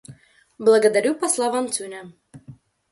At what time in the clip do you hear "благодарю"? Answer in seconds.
0.65-1.13